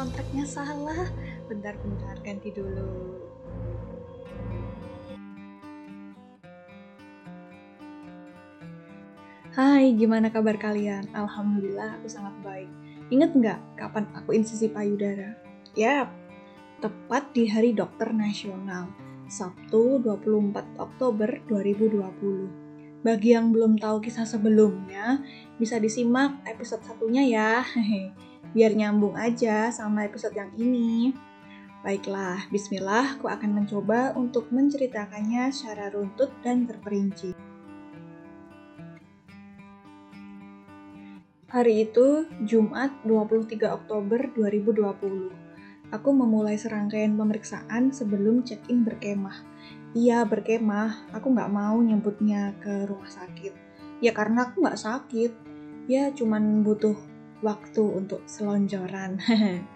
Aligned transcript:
soundtracknya 0.00 0.48
salah. 0.48 1.12
Bentar-bentar 1.44 2.16
ganti 2.24 2.48
dulu. 2.48 3.20
Hai, 9.52 9.92
gimana 9.92 10.32
kabar 10.32 10.56
kalian? 10.56 11.04
Alhamdulillah 11.12 12.00
aku 12.00 12.08
sangat 12.08 12.32
baik. 12.40 12.72
Ingat 13.12 13.30
nggak 13.36 13.60
kapan 13.76 14.08
aku 14.16 14.32
insisi 14.32 14.72
payudara? 14.72 15.36
Yap, 15.76 16.08
tepat 16.80 17.36
di 17.36 17.44
Hari 17.52 17.76
Dokter 17.76 18.16
Nasional, 18.16 18.88
Sabtu 19.28 20.00
24 20.00 20.80
Oktober 20.80 21.28
2020. 21.44 22.59
Bagi 23.00 23.32
yang 23.32 23.48
belum 23.48 23.80
tahu 23.80 24.04
kisah 24.04 24.28
sebelumnya, 24.28 25.24
bisa 25.56 25.80
disimak 25.80 26.36
episode 26.44 26.84
satunya 26.84 27.24
ya. 27.24 27.64
Biar 28.54 28.76
nyambung 28.76 29.16
aja 29.16 29.72
sama 29.72 30.04
episode 30.04 30.36
yang 30.36 30.52
ini. 30.60 31.16
Baiklah, 31.80 32.44
bismillah 32.52 33.16
aku 33.16 33.32
akan 33.32 33.56
mencoba 33.56 34.12
untuk 34.20 34.52
menceritakannya 34.52 35.48
secara 35.48 35.88
runtut 35.88 36.28
dan 36.44 36.68
terperinci. 36.68 37.32
Hari 41.48 41.88
itu, 41.88 42.28
Jumat 42.44 42.92
23 43.08 43.64
Oktober 43.80 44.28
2020. 44.36 45.32
Aku 45.90 46.12
memulai 46.12 46.60
serangkaian 46.60 47.16
pemeriksaan 47.16 47.90
sebelum 47.90 48.44
check-in 48.44 48.84
berkemah. 48.84 49.40
Iya, 49.90 50.22
berkemah. 50.22 51.10
Aku 51.10 51.34
nggak 51.34 51.50
mau 51.50 51.74
nyebutnya 51.82 52.54
ke 52.62 52.86
rumah 52.86 53.10
sakit. 53.10 53.50
Ya 53.98 54.14
karena 54.14 54.46
aku 54.46 54.62
nggak 54.62 54.78
sakit. 54.78 55.32
Ya 55.90 56.14
cuman 56.14 56.62
butuh 56.62 56.94
waktu 57.42 57.82
untuk 57.82 58.22
selonjoran. 58.30 59.18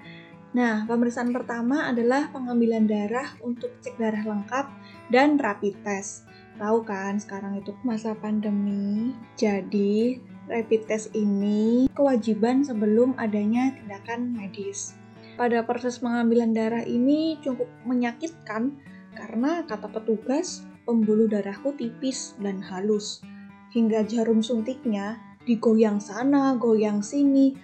nah, 0.59 0.87
pemeriksaan 0.87 1.35
pertama 1.35 1.91
adalah 1.91 2.31
pengambilan 2.31 2.87
darah 2.87 3.35
untuk 3.43 3.75
cek 3.83 3.99
darah 3.99 4.23
lengkap 4.23 4.71
dan 5.11 5.35
rapid 5.35 5.75
test. 5.83 6.31
Tahu 6.63 6.87
kan 6.87 7.19
sekarang 7.19 7.59
itu 7.59 7.75
masa 7.83 8.15
pandemi. 8.15 9.11
Jadi, 9.35 10.23
rapid 10.47 10.87
test 10.87 11.11
ini 11.19 11.91
kewajiban 11.91 12.63
sebelum 12.63 13.19
adanya 13.19 13.75
tindakan 13.75 14.31
medis. 14.31 14.95
Pada 15.35 15.67
proses 15.67 15.99
pengambilan 15.99 16.55
darah 16.55 16.87
ini 16.87 17.43
cukup 17.43 17.67
menyakitkan 17.83 18.79
karena 19.15 19.63
kata 19.65 19.89
petugas 19.89 20.67
pembuluh 20.85 21.27
darahku 21.31 21.73
tipis 21.75 22.37
dan 22.39 22.61
halus. 22.61 23.25
Hingga 23.73 24.07
jarum 24.07 24.45
suntiknya 24.45 25.19
digoyang 25.43 25.99
sana, 25.99 26.55
goyang 26.55 27.03
sini. 27.03 27.57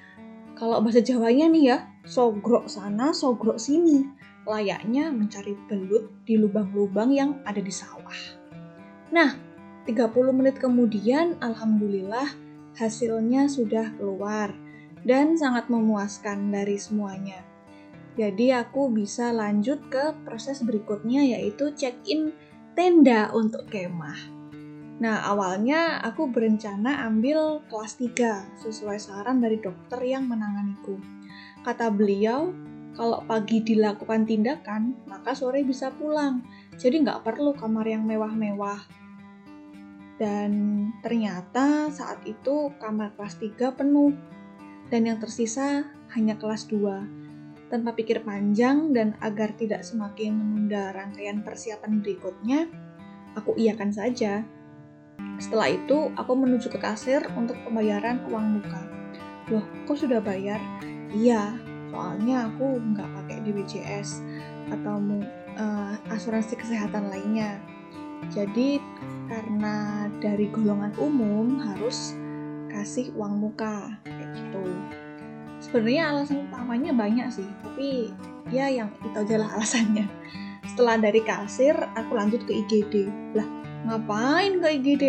Kalau 0.58 0.82
bahasa 0.82 1.00
Jawanya 1.00 1.46
nih 1.48 1.64
ya, 1.70 1.78
sogrok 2.04 2.66
sana, 2.66 3.14
sogrok 3.14 3.56
sini. 3.60 4.04
Layaknya 4.44 5.12
mencari 5.12 5.54
belut 5.68 6.24
di 6.26 6.34
lubang-lubang 6.40 7.12
yang 7.12 7.30
ada 7.46 7.60
di 7.60 7.70
sawah. 7.70 8.40
Nah, 9.12 9.36
30 9.86 10.10
menit 10.34 10.58
kemudian, 10.58 11.38
Alhamdulillah, 11.38 12.34
hasilnya 12.76 13.48
sudah 13.48 13.94
keluar 13.96 14.52
dan 15.04 15.36
sangat 15.36 15.68
memuaskan 15.72 16.52
dari 16.52 16.76
semuanya. 16.76 17.49
Jadi 18.18 18.50
aku 18.50 18.90
bisa 18.90 19.30
lanjut 19.30 19.78
ke 19.90 20.14
proses 20.26 20.62
berikutnya 20.66 21.22
yaitu 21.36 21.70
check-in 21.74 22.34
tenda 22.74 23.30
untuk 23.34 23.66
kemah. 23.70 24.18
Nah, 25.00 25.24
awalnya 25.24 26.02
aku 26.04 26.28
berencana 26.28 27.08
ambil 27.08 27.64
kelas 27.72 27.96
3 27.96 28.60
sesuai 28.60 29.00
saran 29.00 29.40
dari 29.40 29.56
dokter 29.56 29.96
yang 30.04 30.28
menanganiku. 30.28 31.00
Kata 31.64 31.88
beliau, 31.88 32.52
kalau 32.92 33.24
pagi 33.24 33.64
dilakukan 33.64 34.28
tindakan, 34.28 35.00
maka 35.08 35.32
sore 35.32 35.64
bisa 35.64 35.88
pulang. 35.88 36.44
Jadi 36.76 37.00
nggak 37.00 37.24
perlu 37.24 37.56
kamar 37.56 37.88
yang 37.88 38.04
mewah-mewah 38.04 39.00
dan 40.20 40.52
ternyata 41.00 41.88
saat 41.88 42.20
itu 42.28 42.68
kamar 42.76 43.16
kelas 43.16 43.40
3 43.40 43.72
penuh 43.72 44.12
dan 44.92 45.08
yang 45.08 45.16
tersisa 45.16 45.88
hanya 46.12 46.36
kelas 46.36 46.68
2. 46.68 47.19
Tanpa 47.70 47.94
pikir 47.94 48.26
panjang 48.26 48.90
dan 48.90 49.14
agar 49.22 49.54
tidak 49.54 49.86
semakin 49.86 50.34
menunda 50.34 50.90
rangkaian 50.90 51.46
persiapan 51.46 52.02
berikutnya, 52.02 52.66
aku 53.38 53.54
iakan 53.54 53.94
saja. 53.94 54.42
Setelah 55.38 55.70
itu, 55.70 56.10
aku 56.18 56.32
menuju 56.34 56.66
ke 56.66 56.82
kasir 56.82 57.22
untuk 57.38 57.54
pembayaran 57.62 58.26
uang 58.26 58.58
muka. 58.58 58.82
Loh, 59.54 59.62
kok 59.86 60.02
sudah 60.02 60.18
bayar? 60.18 60.58
Iya, 61.14 61.54
soalnya 61.94 62.50
aku 62.50 62.78
nggak 62.90 63.08
pakai 63.22 63.36
BPJS 63.46 64.18
atau 64.74 64.98
uh, 65.58 65.94
asuransi 66.10 66.58
kesehatan 66.58 67.06
lainnya. 67.06 67.62
Jadi 68.30 68.78
karena 69.30 70.06
dari 70.18 70.50
golongan 70.50 70.94
umum 70.98 71.58
harus 71.62 72.18
kasih 72.70 73.10
uang 73.14 73.42
muka 73.42 73.98
kayak 74.06 74.30
gitu. 74.34 74.66
Sebenarnya 75.60 76.16
alasan 76.16 76.48
utamanya 76.48 76.92
banyak 76.96 77.28
sih, 77.28 77.48
tapi 77.60 78.08
ya 78.48 78.66
yang 78.72 78.88
itu 79.04 79.16
aja 79.16 79.36
lah 79.36 79.48
alasannya. 79.60 80.08
Setelah 80.64 80.96
dari 80.96 81.20
kasir, 81.20 81.76
aku 81.76 82.16
lanjut 82.16 82.42
ke 82.48 82.64
IGD. 82.64 82.94
Lah, 83.36 83.44
ngapain 83.84 84.56
ke 84.60 84.68
IGD? 84.80 85.04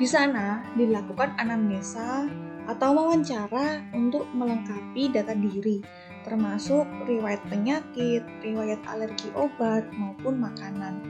Di 0.00 0.06
sana 0.08 0.64
dilakukan 0.74 1.36
anamnesa 1.36 2.24
atau 2.64 2.94
wawancara 2.94 3.84
untuk 3.92 4.24
melengkapi 4.32 5.12
data 5.12 5.36
diri, 5.36 5.84
termasuk 6.24 6.88
riwayat 7.04 7.42
penyakit, 7.50 8.24
riwayat 8.40 8.80
alergi 8.88 9.28
obat, 9.36 9.84
maupun 9.92 10.40
makanan. 10.40 11.02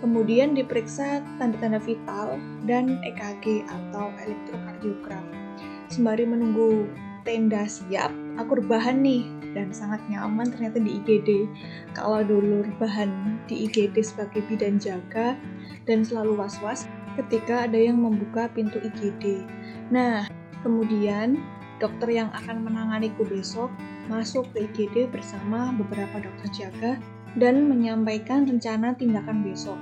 Kemudian 0.00 0.56
diperiksa 0.56 1.20
tanda-tanda 1.36 1.80
vital 1.80 2.40
dan 2.64 3.00
EKG 3.04 3.68
atau 3.68 4.08
elektrokardiograf. 4.20 5.24
Sembari 5.92 6.24
menunggu 6.24 6.88
tenda 7.22 7.64
siap, 7.68 8.10
aku 8.40 8.60
rebahan 8.60 9.00
nih 9.04 9.24
dan 9.52 9.74
sangat 9.74 10.00
nyaman 10.06 10.48
ternyata 10.50 10.78
di 10.78 11.02
IGD. 11.02 11.30
Kalau 11.94 12.22
dulu 12.22 12.62
rebahan 12.64 13.40
di 13.50 13.66
IGD 13.66 13.98
sebagai 14.00 14.46
bidan 14.46 14.78
jaga 14.78 15.34
dan 15.84 16.06
selalu 16.06 16.38
was-was 16.38 16.86
ketika 17.18 17.66
ada 17.66 17.76
yang 17.76 17.98
membuka 17.98 18.46
pintu 18.50 18.78
IGD. 18.78 19.42
Nah, 19.90 20.30
kemudian 20.62 21.40
dokter 21.82 22.12
yang 22.12 22.30
akan 22.36 22.62
menanganiku 22.62 23.26
besok 23.26 23.72
masuk 24.06 24.46
ke 24.54 24.66
IGD 24.66 25.10
bersama 25.10 25.70
beberapa 25.74 26.22
dokter 26.22 26.48
jaga 26.50 26.92
dan 27.38 27.70
menyampaikan 27.70 28.46
rencana 28.46 28.94
tindakan 28.98 29.46
besok. 29.46 29.78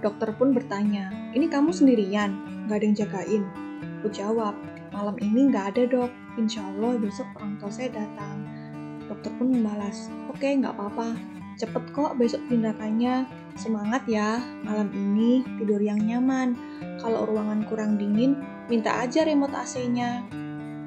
Dokter 0.00 0.32
pun 0.34 0.56
bertanya, 0.56 1.12
ini 1.36 1.46
kamu 1.46 1.70
sendirian, 1.70 2.64
gak 2.66 2.80
ada 2.80 2.84
yang 2.88 2.96
jagain? 2.96 3.69
Aku 4.00 4.08
jawab, 4.08 4.56
malam 4.96 5.12
ini 5.20 5.52
gak 5.52 5.76
ada 5.76 5.84
dok, 5.84 6.08
insya 6.40 6.64
Allah 6.64 6.96
besok 6.96 7.28
orang 7.36 7.60
tua 7.60 7.68
saya 7.68 7.92
datang. 7.92 8.48
Dokter 9.04 9.28
pun 9.36 9.52
membalas, 9.52 10.08
oke 10.32 10.40
okay, 10.40 10.56
gak 10.56 10.72
apa-apa, 10.72 11.20
cepet 11.60 11.84
kok 11.92 12.16
besok 12.16 12.40
tindakannya, 12.48 13.28
semangat 13.60 14.08
ya, 14.08 14.40
malam 14.64 14.88
ini 14.96 15.44
tidur 15.60 15.84
yang 15.84 16.00
nyaman. 16.00 16.56
Kalau 16.96 17.28
ruangan 17.28 17.68
kurang 17.68 18.00
dingin, 18.00 18.40
minta 18.72 19.04
aja 19.04 19.20
remote 19.28 19.52
AC-nya. 19.52 20.24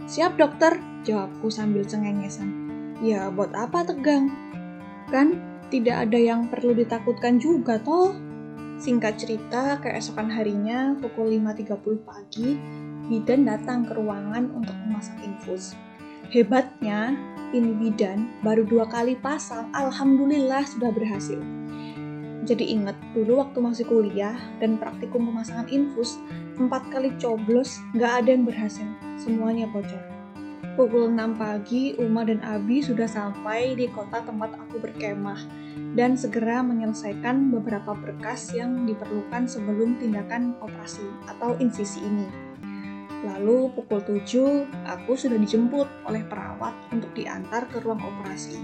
Siap 0.10 0.34
dokter, 0.42 0.82
jawabku 1.06 1.54
sambil 1.54 1.86
cengengesan. 1.86 2.50
Ya 3.06 3.30
buat 3.30 3.54
apa 3.54 3.86
tegang? 3.86 4.34
Kan 5.14 5.38
tidak 5.70 6.10
ada 6.10 6.18
yang 6.18 6.50
perlu 6.50 6.74
ditakutkan 6.74 7.38
juga 7.38 7.78
toh. 7.78 8.18
Singkat 8.82 9.22
cerita, 9.22 9.78
keesokan 9.78 10.34
harinya 10.34 10.98
pukul 10.98 11.30
5.30 11.38 12.10
pagi, 12.10 12.58
bidan 13.08 13.48
datang 13.48 13.88
ke 13.88 13.96
ruangan 13.96 14.52
untuk 14.54 14.76
memasang 14.88 15.20
infus. 15.24 15.76
Hebatnya, 16.32 17.14
ini 17.54 17.72
bidan 17.78 18.42
baru 18.42 18.66
dua 18.66 18.90
kali 18.90 19.14
pasang, 19.20 19.70
alhamdulillah 19.78 20.66
sudah 20.66 20.90
berhasil. 20.90 21.38
Jadi 22.44 22.76
ingat, 22.76 23.00
dulu 23.16 23.40
waktu 23.40 23.64
masih 23.64 23.86
kuliah 23.88 24.36
dan 24.60 24.76
praktikum 24.76 25.32
pemasangan 25.32 25.72
infus, 25.72 26.20
empat 26.60 26.92
kali 26.92 27.16
coblos, 27.16 27.80
nggak 27.96 28.12
ada 28.24 28.30
yang 28.36 28.44
berhasil. 28.44 28.88
Semuanya 29.16 29.64
bocor. 29.72 30.02
Pukul 30.74 31.14
6 31.14 31.38
pagi, 31.38 31.94
Uma 32.02 32.26
dan 32.26 32.42
Abi 32.42 32.82
sudah 32.82 33.06
sampai 33.06 33.78
di 33.78 33.86
kota 33.94 34.26
tempat 34.26 34.58
aku 34.58 34.82
berkemah 34.82 35.38
dan 35.94 36.18
segera 36.18 36.66
menyelesaikan 36.66 37.54
beberapa 37.54 37.94
berkas 37.94 38.50
yang 38.58 38.82
diperlukan 38.90 39.46
sebelum 39.46 40.02
tindakan 40.02 40.58
operasi 40.66 41.06
atau 41.30 41.54
insisi 41.62 42.02
ini. 42.02 42.43
Lalu 43.24 43.72
pukul 43.72 44.04
7, 44.04 44.68
aku 44.84 45.16
sudah 45.16 45.40
dijemput 45.40 45.88
oleh 46.04 46.28
perawat 46.28 46.76
untuk 46.92 47.16
diantar 47.16 47.72
ke 47.72 47.80
ruang 47.80 48.04
operasi. 48.04 48.60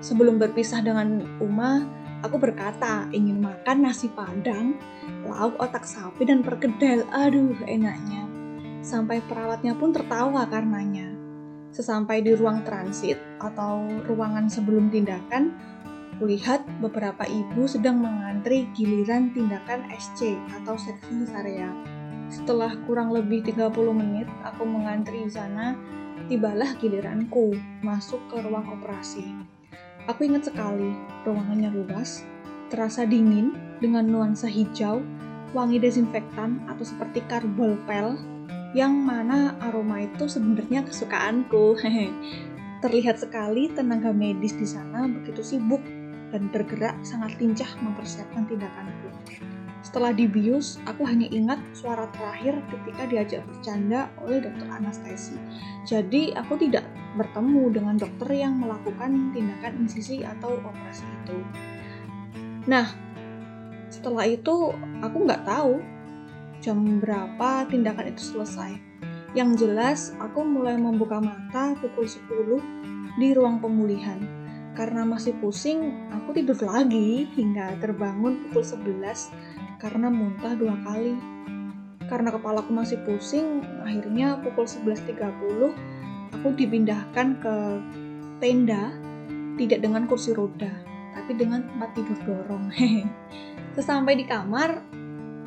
Sebelum 0.00 0.40
berpisah 0.40 0.80
dengan 0.80 1.20
Uma, 1.36 1.84
aku 2.24 2.40
berkata 2.40 3.04
ingin 3.12 3.44
makan 3.44 3.84
nasi 3.84 4.08
padang, 4.08 4.80
lauk 5.28 5.60
otak 5.60 5.84
sapi 5.84 6.24
dan 6.24 6.40
perkedel. 6.40 7.04
Aduh, 7.12 7.52
enaknya. 7.68 8.24
Sampai 8.80 9.20
perawatnya 9.20 9.76
pun 9.76 9.92
tertawa 9.92 10.48
karenanya. 10.48 11.12
Sesampai 11.76 12.24
di 12.24 12.32
ruang 12.32 12.64
transit 12.64 13.20
atau 13.36 13.84
ruangan 14.08 14.48
sebelum 14.48 14.88
tindakan, 14.88 15.52
kulihat 16.16 16.64
beberapa 16.80 17.28
ibu 17.28 17.68
sedang 17.68 18.00
mengantri 18.00 18.64
giliran 18.72 19.28
tindakan 19.36 19.84
SC 19.92 20.40
atau 20.56 20.80
seksi 20.80 21.28
area. 21.36 21.99
Setelah 22.30 22.78
kurang 22.86 23.10
lebih 23.10 23.42
30 23.42 23.74
menit 23.90 24.30
aku 24.46 24.62
mengantri 24.62 25.26
di 25.26 25.30
sana, 25.34 25.74
tibalah 26.30 26.78
giliranku 26.78 27.58
masuk 27.82 28.22
ke 28.30 28.38
ruang 28.38 28.70
operasi. 28.70 29.26
Aku 30.06 30.22
ingat 30.22 30.46
sekali, 30.46 30.94
ruangannya 31.26 31.74
luas, 31.74 32.22
terasa 32.70 33.02
dingin 33.02 33.58
dengan 33.82 34.06
nuansa 34.06 34.46
hijau, 34.46 35.02
wangi 35.50 35.82
desinfektan 35.82 36.62
atau 36.70 36.86
seperti 36.86 37.26
karbol 37.26 37.74
pel, 37.84 38.14
yang 38.78 38.94
mana 38.94 39.58
aroma 39.66 40.06
itu 40.06 40.30
sebenarnya 40.30 40.86
kesukaanku. 40.86 41.74
Terlihat 42.86 43.20
sekali 43.20 43.68
tenaga 43.74 44.14
medis 44.14 44.56
di 44.56 44.64
sana 44.64 45.04
begitu 45.04 45.42
sibuk 45.42 45.82
dan 46.30 46.48
bergerak 46.48 46.96
sangat 47.02 47.36
lincah 47.42 47.68
mempersiapkan 47.82 48.46
tindakanku. 48.46 49.10
Setelah 49.90 50.14
dibius, 50.14 50.78
aku 50.86 51.02
hanya 51.02 51.26
ingat 51.34 51.58
suara 51.74 52.06
terakhir 52.14 52.62
ketika 52.70 53.02
diajak 53.10 53.42
bercanda 53.42 54.06
oleh 54.22 54.38
dokter 54.38 54.70
anestesi. 54.70 55.34
Jadi, 55.82 56.30
aku 56.30 56.62
tidak 56.62 56.86
bertemu 57.18 57.74
dengan 57.74 57.98
dokter 57.98 58.38
yang 58.38 58.62
melakukan 58.62 59.34
tindakan 59.34 59.82
insisi 59.82 60.22
atau 60.22 60.62
operasi 60.62 61.02
itu. 61.02 61.42
Nah, 62.70 62.86
setelah 63.90 64.30
itu 64.30 64.70
aku 65.02 65.26
nggak 65.26 65.42
tahu 65.42 65.82
jam 66.62 67.02
berapa 67.02 67.66
tindakan 67.66 68.14
itu 68.14 68.22
selesai. 68.30 68.78
Yang 69.34 69.50
jelas, 69.66 70.14
aku 70.22 70.46
mulai 70.46 70.78
membuka 70.78 71.18
mata 71.18 71.74
pukul 71.82 72.06
10 72.06 72.62
di 73.18 73.34
ruang 73.34 73.58
pemulihan. 73.58 74.22
Karena 74.78 75.02
masih 75.02 75.34
pusing, 75.42 76.06
aku 76.14 76.30
tidur 76.30 76.62
lagi 76.62 77.26
hingga 77.34 77.74
terbangun 77.82 78.46
pukul 78.46 78.62
11 78.62 79.34
karena 79.80 80.12
muntah 80.12 80.54
dua 80.54 80.76
kali. 80.84 81.16
Karena 82.06 82.34
kepalaku 82.34 82.74
masih 82.74 82.98
pusing, 83.06 83.62
akhirnya 83.86 84.38
pukul 84.42 84.66
11.30 84.66 86.00
aku 86.34 86.48
dipindahkan 86.54 87.38
ke 87.42 87.56
tenda, 88.38 88.94
tidak 89.58 89.78
dengan 89.82 90.06
kursi 90.06 90.34
roda, 90.34 90.70
tapi 91.14 91.36
dengan 91.36 91.66
tempat 91.66 91.90
tidur 91.94 92.18
dorong. 92.24 92.70
Sesampai 93.76 94.18
di 94.18 94.26
kamar, 94.26 94.82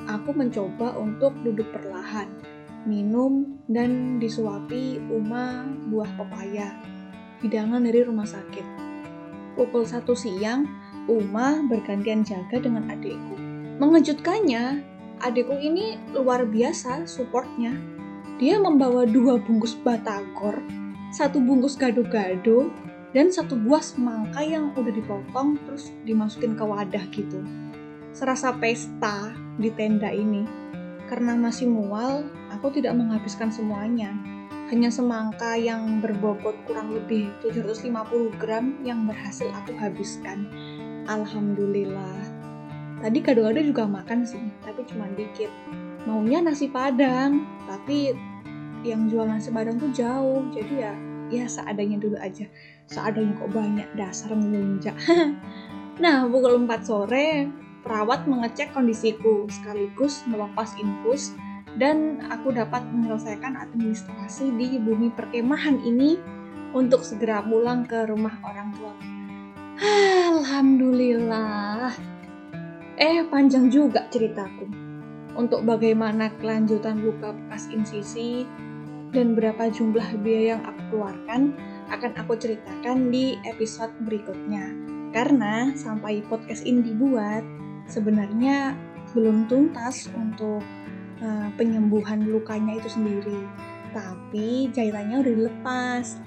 aku 0.07 0.31
mencoba 0.31 0.95
untuk 0.99 1.35
duduk 1.43 1.67
perlahan, 1.71 2.29
minum, 2.87 3.59
dan 3.67 4.19
disuapi 4.19 5.03
Uma 5.11 5.67
buah 5.91 6.11
pepaya, 6.19 6.79
hidangan 7.43 7.83
dari 7.83 8.03
rumah 8.07 8.27
sakit. 8.27 8.65
Pukul 9.59 9.83
satu 9.83 10.15
siang, 10.15 10.67
Uma 11.11 11.59
bergantian 11.67 12.23
jaga 12.23 12.63
dengan 12.63 12.87
adikku. 12.87 13.42
Mengejutkannya, 13.83 14.79
adikku 15.19 15.59
ini 15.59 15.99
luar 16.15 16.47
biasa 16.47 17.03
supportnya. 17.03 17.75
Dia 18.39 18.55
membawa 18.55 19.03
dua 19.03 19.35
bungkus 19.35 19.75
batagor, 19.75 20.55
satu 21.11 21.43
bungkus 21.43 21.75
gado-gado, 21.75 22.71
dan 23.11 23.27
satu 23.27 23.59
buah 23.59 23.83
semangka 23.83 24.39
yang 24.39 24.71
udah 24.71 24.93
dipotong 24.95 25.59
terus 25.67 25.91
dimasukin 26.07 26.55
ke 26.55 26.63
wadah 26.63 27.03
gitu 27.11 27.43
serasa 28.13 28.53
pesta 28.55 29.33
di 29.57 29.73
tenda 29.73 30.13
ini. 30.13 30.45
Karena 31.09 31.35
masih 31.35 31.67
mual, 31.67 32.29
aku 32.53 32.71
tidak 32.71 32.95
menghabiskan 32.95 33.49
semuanya. 33.49 34.13
Hanya 34.71 34.89
semangka 34.89 35.59
yang 35.59 35.99
berbobot 35.99 36.55
kurang 36.65 36.95
lebih 36.95 37.29
750 37.43 37.93
gram 38.39 38.79
yang 38.81 39.05
berhasil 39.05 39.49
aku 39.51 39.75
habiskan. 39.77 40.47
Alhamdulillah. 41.09 42.32
Tadi 43.03 43.19
gado-gado 43.19 43.59
juga 43.59 43.83
makan 43.83 44.23
sih, 44.23 44.39
tapi 44.63 44.87
cuma 44.87 45.11
dikit. 45.11 45.51
Maunya 46.07 46.39
nasi 46.39 46.71
padang, 46.71 47.43
tapi 47.67 48.15
yang 48.87 49.11
jual 49.11 49.27
nasi 49.27 49.51
padang 49.51 49.75
tuh 49.75 49.91
jauh, 49.91 50.47
jadi 50.55 50.73
ya 50.87 50.93
ya 51.27 51.43
seadanya 51.43 51.99
dulu 51.99 52.15
aja. 52.15 52.47
Seadanya 52.87 53.35
kok 53.35 53.51
banyak 53.51 53.89
dasar 53.99 54.31
melunjak. 54.31 54.95
nah, 56.03 56.23
pukul 56.31 56.63
4 56.63 56.79
sore 56.79 57.51
perawat 57.83 58.23
mengecek 58.23 58.71
kondisiku 58.71 59.51
sekaligus 59.51 60.23
melepas 60.31 60.71
infus 60.79 61.35
dan 61.75 62.23
aku 62.31 62.55
dapat 62.55 62.87
menyelesaikan 62.87 63.59
administrasi 63.59 64.55
di 64.55 64.79
bumi 64.79 65.11
perkemahan 65.11 65.83
ini 65.83 66.15
untuk 66.71 67.03
segera 67.03 67.43
pulang 67.43 67.83
ke 67.83 68.07
rumah 68.07 68.39
orang 68.47 68.71
tua. 68.79 68.95
Alhamdulillah. 70.39 72.12
Eh, 72.93 73.25
panjang 73.25 73.73
juga 73.73 74.05
ceritaku. 74.13 74.69
Untuk 75.33 75.65
bagaimana 75.65 76.29
kelanjutan 76.37 77.01
luka 77.01 77.33
bekas 77.33 77.65
insisi 77.73 78.45
dan 79.09 79.33
berapa 79.33 79.73
jumlah 79.73 80.21
biaya 80.21 80.57
yang 80.57 80.61
aku 80.61 80.81
keluarkan 80.93 81.57
akan 81.89 82.11
aku 82.21 82.37
ceritakan 82.37 83.09
di 83.09 83.41
episode 83.49 83.89
berikutnya. 84.05 84.69
Karena 85.09 85.73
sampai 85.73 86.21
podcast 86.29 86.69
ini 86.69 86.93
dibuat, 86.93 87.41
sebenarnya 87.89 88.77
belum 89.17 89.49
tuntas 89.49 90.05
untuk 90.13 90.61
uh, 91.17 91.49
penyembuhan 91.57 92.29
lukanya 92.29 92.77
itu 92.77 92.93
sendiri. 92.93 93.41
Tapi 93.89 94.69
jahitannya 94.69 95.17
udah 95.17 95.33
dilepas. 95.33 96.21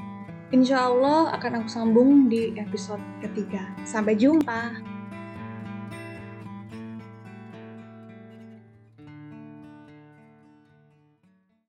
Insya 0.50 0.90
Allah 0.90 1.30
akan 1.30 1.62
aku 1.62 1.70
sambung 1.70 2.26
di 2.26 2.58
episode 2.58 3.02
ketiga. 3.22 3.70
Sampai 3.86 4.18
jumpa. 4.18 4.95